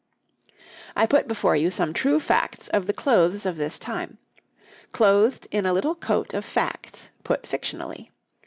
I 0.95 1.05
put 1.05 1.27
before 1.27 1.55
you 1.55 1.69
some 1.69 1.93
true 1.93 2.19
facts 2.19 2.69
of 2.69 2.87
the 2.87 2.91
clothes 2.91 3.45
of 3.45 3.57
this 3.57 3.77
time, 3.77 4.17
clothed 4.91 5.47
in 5.51 5.67
a 5.67 5.73
little 5.73 5.93
coat 5.93 6.33
of 6.33 6.43
facts 6.43 7.11
put 7.23 7.43
fictionally. 7.43 8.09